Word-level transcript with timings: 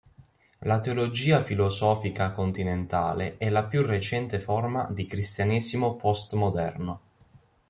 La 0.61 0.79
teologia 0.79 1.43
filosofica 1.43 2.31
continentale 2.31 3.37
è 3.37 3.51
la 3.51 3.65
più 3.65 3.83
recente 3.83 4.39
forma 4.39 4.87
di 4.89 5.05
cristianesimo 5.05 5.93
postmoderno. 5.95 7.01